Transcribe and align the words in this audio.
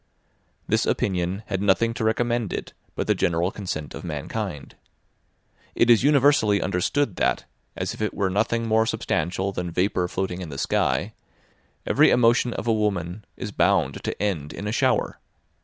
This 0.67 0.87
opinion 0.87 1.43
had 1.45 1.61
nothing 1.61 1.93
to 1.93 2.03
recommend 2.03 2.51
it 2.53 2.73
but 2.95 3.05
the 3.05 3.13
general 3.13 3.51
consent 3.51 3.93
of 3.93 4.03
mankind. 4.03 4.73
It 5.75 5.91
is 5.91 6.01
universally 6.01 6.59
understood 6.59 7.17
that, 7.17 7.45
as 7.75 7.93
if 7.93 8.01
it 8.01 8.11
were 8.15 8.31
nothing 8.31 8.65
more 8.67 8.87
substantial 8.87 9.51
than 9.51 9.69
vapour 9.69 10.07
floating 10.07 10.41
in 10.41 10.49
the 10.49 10.57
sky, 10.57 11.13
every 11.85 12.09
emotion 12.09 12.51
of 12.55 12.65
a 12.65 12.73
woman 12.73 13.25
is 13.37 13.51
bound 13.51 14.03
to 14.03 14.19
end 14.19 14.53
in 14.53 14.67
a 14.67 14.71
shower. 14.71 15.19